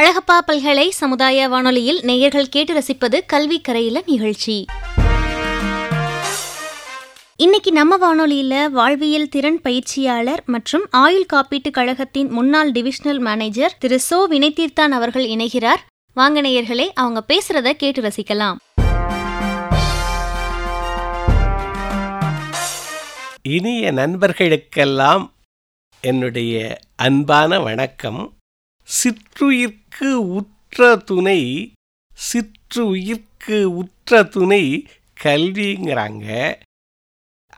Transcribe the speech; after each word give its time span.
அழகப்பா 0.00 0.38
பல்கலை 0.46 0.90
சமுதாய 0.90 1.48
வானொலியில் 1.48 2.00
நேயர்கள் 2.02 2.48
கேட்டு 2.48 2.74
ரசிப்பது 2.74 3.20
கல்வி 3.26 3.60
கரையில 3.60 4.02
நிகழ்ச்சி. 4.06 4.64
இன்னைக்கு 7.36 7.72
நம்ம 7.72 7.96
வானொலியில 7.96 8.70
வாழ்வியல் 8.70 9.28
திறன் 9.28 9.60
பயிற்சியாளர் 9.60 10.42
மற்றும் 10.46 10.86
ஆயுள் 10.90 11.26
காப்பீட்டு 11.32 11.70
கழகத்தின் 11.70 12.30
முன்னாள் 12.30 12.72
டிவிஷனல் 12.72 13.18
மேனேஜர் 13.18 13.76
திரு 13.78 14.00
சோ 14.10 14.14
வினைத்தீர்த்தான் 14.30 14.88
அவர்கள் 14.88 15.24
இணைகிறார். 15.24 15.82
வாங்க 16.12 16.42
நேயர்களே 16.42 16.86
அவங்க 16.94 17.24
பேசுறத 17.28 17.70
கேட்டு 17.70 18.02
ரசிக்கலாம். 18.02 18.56
இனிய 23.42 23.92
நண்பர்களுக்கெல்லாம் 23.92 25.34
என்னுடைய 26.00 26.78
அன்பான 26.96 27.60
வணக்கம். 27.60 28.35
சிற்றுயிர்க்கு 28.86 30.12
உற்ற 30.12 30.96
துணை 30.96 31.72
சிற்றுயிர்க்கு 32.32 33.62
உற்ற 33.62 34.22
துணை 34.22 34.88
கல்விங்கிறாங்க. 35.22 36.54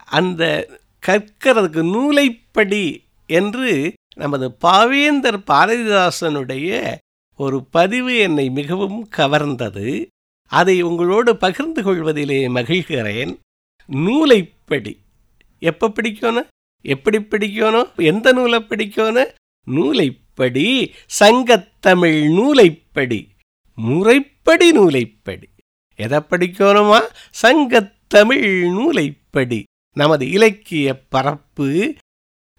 அந்த 0.05 0.67
கற்கிறதுக்கு 1.07 1.89
நூலைப்படி 1.89 3.03
என்று 3.27 3.93
நமது 4.15 4.57
பாவேந்தர் 4.61 5.41
பாரதிதாசனுடைய 5.47 6.95
ஒரு 7.35 7.63
பதிவு 7.63 8.17
என்னை 8.17 8.49
மிகவும் 8.49 9.09
கவர்ந்தது. 9.17 10.07
அதை 10.47 10.81
உங்களோடு 10.81 11.37
பகிர்ந்து 11.37 11.83
கொள்வதிலே 11.83 12.47
மகிழ்கிறேன். 12.47 13.37
நூலைப்படி. 13.87 14.99
எப்போ 15.59 15.89
பிடிக்கணும்? 15.89 16.47
எப்படி 16.81 17.17
பிடிக்கணும்? 17.17 17.95
எந்த 17.95 18.31
நூலை 18.31 18.59
பிடிக்கணும்? 18.59 19.37
நூலைப்படி 19.65 20.93
சங்கத்தமிழ் 21.19 22.33
நூலைப்படி 22.33 23.27
முறைப்படி 23.75 24.71
நூலைப்படி. 24.71 25.49
எதை 25.95 26.19
படிக்கணுமா? 26.19 26.99
சங்கத்தமிழ் 27.41 28.47
நூலைப்படி. 28.71 29.63
நமது 29.95 30.29
இலக்கிய 30.29 31.01
பரப்பு 31.09 31.95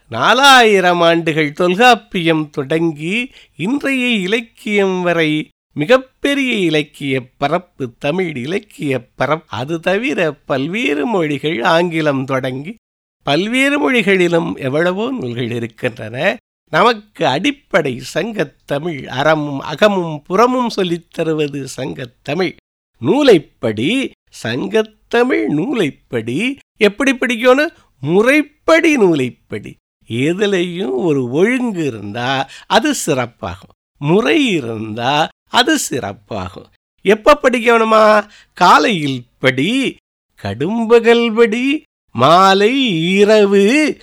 நாலாயிரம் 0.08 1.00
ஆண்டுகள் 1.00 1.52
தொல்காப்பியம் 1.52 2.50
தொடங்கி 2.50 3.32
இன்றைய 3.56 4.06
இலக்கியம் 4.06 5.02
வரை 5.02 5.48
மிகப்பெரிய 5.74 6.54
இலக்கிய 6.54 7.22
பரப்பு 7.36 7.94
தமிழ் 7.98 8.36
இலக்கிய 8.36 9.06
பரப்பு. 9.14 9.46
அது 9.48 9.80
தவிர 9.80 10.32
பல்வேறு 10.32 11.06
மொழிகள் 11.06 11.62
ஆங்கிலம் 11.62 12.24
தொடங்கி 12.24 12.74
பல்வேறு 13.22 13.78
மொழிகளிலும் 13.78 14.56
எவ்வளவோ 14.56 15.10
நூல்கள் 15.10 15.50
இருக்கின்றன. 15.50 16.36
நமக்கு 16.70 17.26
அடிப்படை 17.26 18.02
சங்கத்தமிழ் 18.14 19.06
அறமும் 19.06 19.60
அகமும் 19.60 20.22
புறமும் 20.22 20.68
சொல்லித் 20.68 21.10
தருவது 21.10 21.66
சங்கத்தமிழ் 21.76 22.56
நூலைப்படி 23.00 24.10
சங்கத்தமிழ் 24.42 25.46
நூலைப்படி 25.46 26.58
எப்படி 26.78 27.12
படிக்கணும் 27.12 27.68
முறைப்படி 28.00 28.96
நூலைப்படி. 28.96 29.76
எதுலையும் 30.08 30.94
ஒரு 30.94 31.30
ஒழுங்கு 31.30 31.86
இருந்தா 31.86 32.48
அது 32.66 32.94
சிறப்பாகும். 33.06 33.76
முறை 33.98 34.48
இருந்தா 34.48 35.28
அது 35.50 35.78
சிறப்பாகும். 35.90 36.70
எப்ப 37.02 37.38
படிக்கணுமா? 37.42 38.28
காலையில் 38.52 39.24
படி 39.38 39.96
கடும்பகல்படி 40.42 41.82
மாலை 42.12 42.74
இரவு 43.14 43.96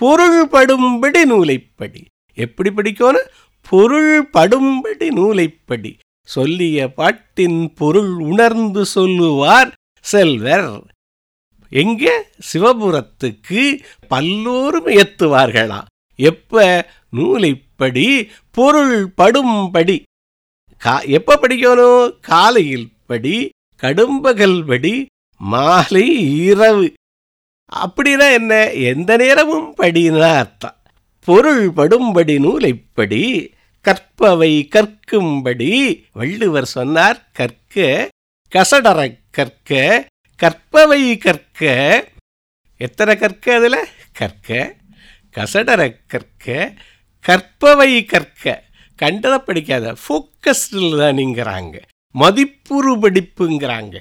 பொருள்படும்படி 0.00 1.24
நூலைப்படி. 1.24 2.04
எப்படி 2.34 2.70
படிக்கணும் 2.70 3.28
பொருள் 3.68 4.28
படும்படி 4.32 5.06
நூலைப்படி. 5.06 5.98
சொல்லிய 6.26 6.92
பாட்டின் 6.92 7.72
பொருள் 7.74 8.12
உணர்ந்து 8.18 8.84
சொல்லுவார் 8.84 9.72
செல்வர். 10.00 10.86
எங்கே? 11.70 12.12
சிவபுரத்துக்கு 12.52 13.82
பல்லோரும் 14.08 14.86
எத்துவார்களாம் 14.86 15.84
எப்ப? 16.16 16.86
நூலைப்படி 17.10 18.30
பொருள் 18.50 19.12
படும்படி. 19.16 20.02
கா 20.78 21.00
எப்ப 21.00 21.38
படிக்கணும் 21.42 22.20
காலையில் 22.20 22.92
படி 23.06 23.48
கடும்பகல் 23.82 24.66
படி 24.66 25.06
மாலை 25.36 26.36
இரவு. 26.44 26.92
அப்படின்னா 27.76 28.32
என்ன? 28.32 28.70
எந்த 28.70 29.16
நேரமும் 29.16 29.74
படினா 29.76 30.36
அர்த்தம். 30.36 30.76
பொருள் 31.24 31.70
படும்படி 31.76 32.38
நூலைப்படி 32.38 33.54
கற்பவை 33.84 34.68
கற்கும்படி 34.68 36.04
வள்ளுவர் 36.12 36.66
சொன்னார் 36.66 37.30
கற்க 37.32 38.08
கசடர 38.54 39.18
கற்க 39.30 40.06
கற்பவை 40.36 41.18
கற்க. 41.18 41.60
எத்தனை 42.76 43.16
கற்க 43.16 43.54
அதில்? 43.54 43.88
கற்க 44.12 44.74
கசடர 45.36 45.96
கற்க 46.06 46.72
கற்பவை 47.20 48.04
கற்க. 48.04 48.62
கண்டதை 48.96 49.38
படிக்காத 49.38 49.92
ஃபோக்கஸ்டில் 49.92 50.98
தானிங்கிறாங்க 51.00 51.80
மதிப்புறு 52.18 52.92
படிப்புங்கிறாங்க. 53.00 53.96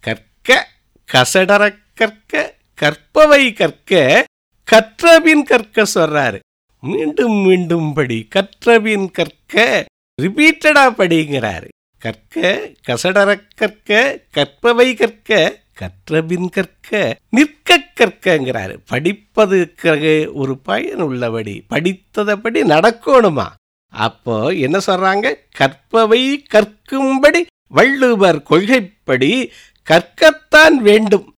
கற்க 0.00 0.68
கசடர 1.12 1.78
கற்க 1.94 2.54
கற்பவை 2.74 3.52
கற்க 3.52 4.24
கற்றபின் 4.64 5.44
கற்க 5.44 5.82
சொல்றாரு. 5.94 6.44
மீண்டும் 6.86 7.36
மீண்டும் 7.46 7.92
படி 7.92 8.26
கற்றபின் 8.30 9.10
கற்க 9.10 9.86
ரிப்பீட்டடா 10.22 10.84
படிங்கிறாரு. 10.98 11.68
கற்க 11.98 12.70
கசடர 12.88 13.40
கற்க 13.54 14.20
கற்பவை 14.30 14.94
கற்க 14.94 15.60
கற்றபின் 15.74 16.48
கற்க 16.48 17.18
நிற்க 17.30 17.78
கற்கங்கிறாரு. 18.00 18.76
படிப்பதுக்கு 18.90 20.32
ஒரு 20.32 20.58
பயன் 20.58 21.00
உள்ளபடி 21.00 21.64
படித்ததபடி 21.70 22.60
நடக்கணுமா? 22.74 23.48
அப்போ 23.92 24.48
என்ன 24.48 24.78
சொல்றாங்க? 24.86 25.34
கற்பவை 25.50 26.42
கற்கும்படி 26.42 27.46
வள்ளுவர் 27.68 28.42
கொள்கைப்படி 28.42 29.52
கற்கத்தான் 29.90 30.76
வேண்டும். 30.80 31.32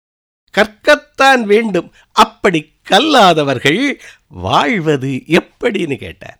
கற்கத்தான் 0.57 1.43
வேண்டும். 1.43 1.93
அப்படி 2.39 2.71
கல்லாதவர்கள் 2.89 3.99
வாழ்வது 4.27 5.23
எப்படின்னு 5.27 5.95
கேட்டார். 5.95 6.39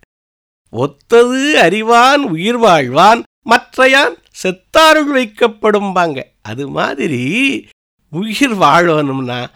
ஒத்தது 0.72 1.52
அறிவான் 1.54 2.24
உயிர் 2.24 2.58
வாழ்வான் 2.58 3.24
மற்றையான் 3.50 4.16
செத்தாருள் 4.44 5.12
வைக்கப்படும்பாங்க 5.16 6.24
அது 6.42 6.68
மாதிரி 6.68 7.24
உயிர் 8.10 8.56
வாழணும்னா 8.56 9.48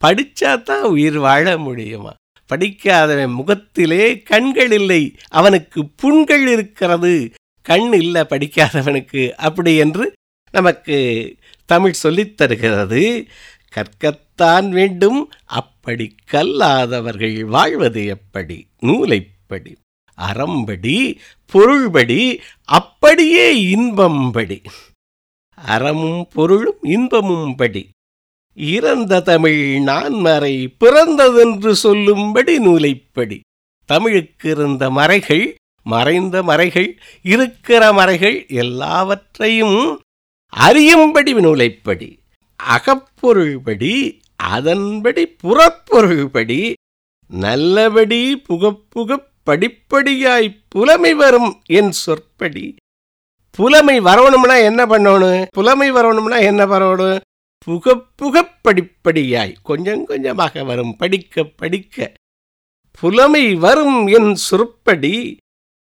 படித்தா 0.00 0.62
தான் 0.62 0.82
உயிர் 0.82 1.18
வாழ 1.18 1.58
முடியுமா? 1.58 2.14
படிக்காதவன் 2.46 3.30
முகத்திலே 3.30 4.22
கண்கள் 4.22 4.72
இல்லை 4.72 5.16
அவனுக்கு 5.28 5.86
புண்கள் 5.86 6.46
இருக்கிறது. 6.46 7.34
கண் 7.62 7.92
இல்லை 7.92 8.22
படிக்காதவனுக்கு. 8.22 9.30
அப்படி 9.30 9.76
என்று 9.76 10.12
நமக்கு 10.50 10.96
தமிழ் 11.66 11.92
சொல்லித் 11.92 12.36
தருகிறது. 12.36 13.26
கற்கத்தான் 13.74 14.68
வேண்டும் 14.68 15.32
அப்படி 15.84 16.14
கல்லாதவர்கள் 16.30 17.44
வாழ்வது 17.44 18.06
எப்படி? 18.06 18.66
நூலைப்படி 18.80 19.76
அறம்படி 20.14 21.18
பொருள்படி 21.46 22.40
அப்படியே 22.64 23.74
இன்பம்படி. 23.74 24.64
அறமும் 25.54 26.28
பொருளும் 26.32 26.78
இன்பமும் 26.82 27.56
படி 27.56 27.88
இறந்த 28.54 29.20
தமிழ் 29.20 29.82
நான்மறை 29.82 30.74
பிறந்ததென்று 30.80 31.72
சொல்லும்படி 31.72 32.58
நூலைப்படி. 32.58 33.40
தமிழுக்கு 33.84 34.50
இருந்த 34.50 34.90
மறைகள் 34.90 35.54
மறைந்த 35.82 36.42
மறைகள் 36.42 36.98
இருக்கிற 37.22 37.92
மறைகள் 37.92 38.48
எல்லாவற்றையும் 38.48 40.00
அறியும்படி 40.48 41.32
நூலைப்படி. 41.32 42.20
அகப்பொருள்படி 42.56 44.21
அதன்படி 44.42 45.26
புறப்பொருள்படி 45.26 46.72
நல்லபடி 47.28 48.36
புகப்புகப் 48.36 49.30
படிப்படியாய் 49.46 50.62
புலமை 50.68 51.14
வரும் 51.14 51.62
என் 51.66 51.92
சொற்படி. 51.92 52.74
புலமை 53.50 54.00
வரணும்னா 54.00 54.54
என்ன 54.54 54.86
பண்ணணும்? 54.86 55.46
புலமை 55.50 55.90
வரணும்னா 55.90 56.36
என்ன 56.36 56.66
வரணும் 56.66 57.20
புகப்புகப் 57.58 58.58
படிப்படியாய் 58.68 59.54
கொஞ்சம் 59.62 60.04
கொஞ்சமாக 60.04 60.64
வரும் 60.64 60.96
படிக்க 60.96 61.44
படிக்க. 61.44 62.12
புலமை 62.90 63.54
வரும் 63.54 64.06
என் 64.06 64.34
சொற்படி 64.34 65.36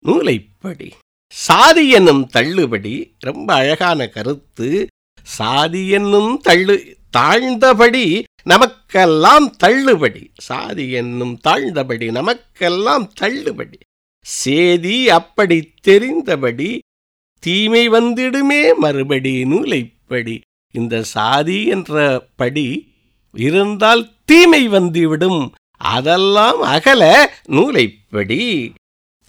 நூலைப்படி. 0.05 0.93
சாதி 1.32 1.91
என்னும் 1.91 2.26
தள்ளுபடி 2.26 3.14
ரொம்ப 3.19 3.55
அழகான 3.55 4.08
கருத்து. 4.08 4.87
சாதி 5.23 5.88
என்னும் 5.88 6.41
தள்ளு 6.41 6.99
தாழ்ந்தபடி 7.17 8.23
நமக்கெல்லாம் 8.42 9.56
தள்ளுபடி. 9.56 10.31
சாதி 10.37 10.90
என்னும் 10.90 11.40
தாழ்ந்தபடி 11.48 12.10
நமக்கெல்லாம் 12.10 13.12
தள்ளுபடி. 13.12 13.78
சேதி 14.20 15.10
அப்படி 15.10 15.72
தெரிந்தபடி 15.87 16.78
தீமை 17.38 17.88
வந்திடுமே 17.88 18.75
மறுபடி 18.75 19.44
நூலைப்படி. 19.44 20.40
இந்த 20.72 21.02
சாதி 21.02 21.66
என்ற 21.66 22.26
படி 22.37 22.92
இருந்தால் 23.34 24.10
தீமை 24.25 24.69
வந்துவிடும். 24.69 25.54
அதெல்லாம் 25.76 26.60
அகல 26.60 27.32
நூலைப்படி. 27.44 28.72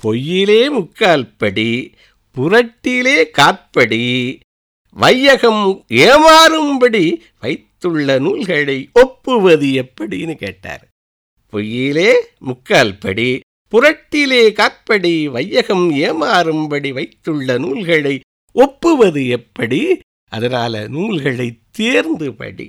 பொய்யிலே 0.03 0.69
முக்கால் 0.69 1.33
படி 1.37 1.95
புரட்டிலே 2.35 3.29
காற்படி. 3.29 4.39
வையகம் 4.93 5.85
ஏமாறும்படி 5.87 7.19
வைத்துள்ள 7.81 8.19
நூல்களை 8.19 8.89
ஒப்புவது 8.93 9.67
எப்படின்னு 9.81 10.33
கேட்டார். 10.35 10.83
பொய்யிலே 11.53 12.11
முக்கால் 12.39 12.97
படி 12.97 13.29
புரட்டிலே 13.71 14.41
காற்படி 14.53 15.13
வையகம் 15.27 15.87
ஏமாறும்படி 15.91 16.89
வைத்துள்ள 16.93 17.57
நூல்களை 17.57 18.19
ஒப்புவது 18.55 19.21
எப்படி? 19.27 19.81
அதனால 20.29 20.87
நூல்களை 20.87 21.47
தேர்ந்து 21.71 22.33
படி. 22.33 22.67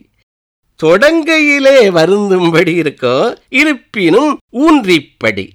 தொடங்கையிலே 0.81 1.77
வருந்தும்படி 1.91 2.75
இருக்கும் 2.75 3.37
இருப்பினும் 3.49 4.33
ஊன்றிப்படி 4.53 5.47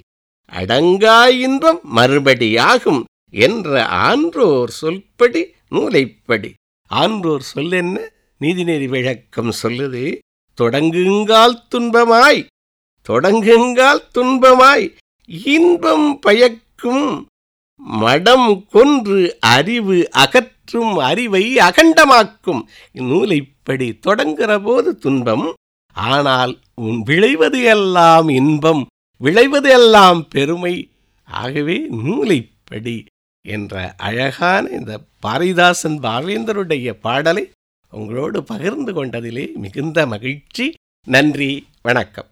அடங்கா 0.51 1.17
இன்பம் 1.45 1.81
மறுபடியாகும் 1.95 3.01
என்ற 3.45 3.85
ஆன்றோர் 3.85 4.71
சொல்படி 4.81 5.41
நூலைப்படி 5.69 6.53
ஆன்றோர் 6.91 7.45
சொல் 7.53 7.71
என்ன? 7.71 7.97
நீதிநெறி 8.41 8.87
விளக்கம் 8.87 9.51
சொல்லுது 9.61 10.17
தொடங்குங்கால் 10.57 11.57
துன்பமாய் 11.75 12.45
தொடங்குங்கால் 13.09 14.03
துன்பமாய் 14.13 14.85
இன்பம் 15.25 16.19
பயக்கும் 16.19 17.27
மடம் 17.75 18.65
கொன்று 18.69 19.37
அறிவு 19.39 20.09
அகற்றும் 20.11 20.97
அறிவை 20.97 21.55
அகண்டமாக்கும். 21.55 22.61
நூலைப்படி 22.91 23.99
தொடங்குற 24.07 24.63
போது 24.63 24.97
துன்பம் 24.97 25.53
ஆனால் 25.91 26.59
உன் 26.75 26.99
விளைவது 27.01 27.61
எல்லாம் 27.61 28.29
இன்பம் 28.29 28.85
விளைவது 29.21 29.69
எல்லாம் 29.69 30.27
பெருமை. 30.27 30.91
ஆகவே 31.27 31.77
நூலைப்படி 31.89 33.05
என்ற 33.45 33.93
அழகான 33.97 34.69
இந்த 34.69 34.93
பாரிதாசன் 35.25 35.97
பாவேந்தருடைய 36.05 36.89
பாடலை 37.01 37.49
உங்களோடு 37.91 38.43
பகிர்ந்து 38.43 39.05
கொண்டதிலே 39.05 39.53
மிகுந்த 39.53 40.05
மகிழ்ச்சி. 40.05 40.73
நன்றி 41.03 41.67
வணக்கம். 41.81 42.25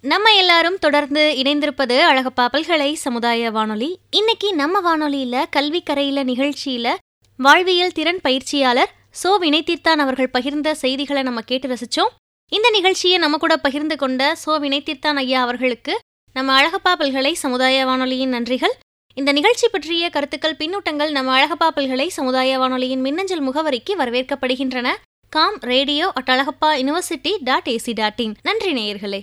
நம்ம 0.00 0.34
எல்லாரும் 0.34 0.78
தொடர்ந்து 0.78 1.34
இணைந்திருப்பது 1.42 2.00
அழகப்பா 2.00 2.48
பல்கலை 2.52 2.92
சமுதாய 2.92 3.50
வானொலி. 3.50 3.98
இன்னைக்கு 4.10 4.54
நம்ம 4.54 4.80
வானொலியில 4.88 5.44
கல்வி 5.50 5.82
கரையில 5.82 6.24
நிகழ்ச்சியில 6.24 6.94
வாழ்வியல் 7.36 7.92
திறன் 7.92 8.20
பயிற்சியாளர் 8.20 8.92
சோ 9.22 9.26
வினைத்தீர்த்தான் 9.40 10.02
அவர்கள் 10.04 10.30
பகிர்ந்த 10.32 10.70
செய்திகளை 10.70 11.22
நம்ம 11.22 11.40
கேட்டு 11.40 11.68
ரசிச்சோம். 11.68 12.12
இந்த 12.48 12.70
நிகழ்ச்சியை 12.70 13.18
நம்ம 13.18 13.36
கூட 13.36 13.56
பகிர்ந்து 13.56 13.96
கொண்ட 13.96 14.36
சோ 14.46 14.48
வினைத்தீர்த்தான் 14.48 15.14
ஐயா 15.14 15.42
அவர்களுக்கு 15.42 16.00
நம்ம 16.32 16.62
அழகப்பா 16.62 16.92
பல்கலை 16.98 17.32
சமுதாய 17.32 17.84
வானொலியின் 17.84 18.32
நன்றிகள். 18.32 18.76
இந்த 19.18 19.32
நிகழ்ச்சி 19.32 19.68
பற்றிய 19.68 20.10
கருத்துக்கள் 20.10 20.56
பின்னூட்டங்கள் 20.58 21.10
நம்ம 21.10 21.30
அழகப்பா 21.38 21.68
பல்கலை 21.68 22.08
சமுதாய 22.08 22.58
வானொலியின் 22.58 23.00
மின்னஞ்சல் 23.00 23.46
முகவரிக்கு 23.48 23.92
வரவேற்கப்படுகின்றன. 23.98 24.88
Com 25.28 25.58
radio 25.60 26.12
at 26.14 26.28
Alagappa 26.28 26.70
university 26.80 27.32
dot 27.40 27.66
AC 27.66 27.92
dot 27.94 28.20
in. 28.20 28.34
நன்றி 28.42 28.72
நேயர்களே. 28.72 29.20